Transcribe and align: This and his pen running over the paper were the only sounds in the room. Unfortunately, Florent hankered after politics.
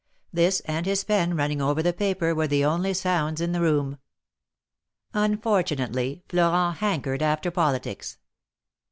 This 0.33 0.61
and 0.61 0.87
his 0.87 1.03
pen 1.03 1.35
running 1.35 1.61
over 1.61 1.83
the 1.83 1.93
paper 1.93 2.33
were 2.33 2.47
the 2.47 2.65
only 2.65 2.91
sounds 2.91 3.39
in 3.39 3.51
the 3.51 3.61
room. 3.61 3.99
Unfortunately, 5.13 6.23
Florent 6.27 6.77
hankered 6.79 7.21
after 7.21 7.51
politics. 7.51 8.17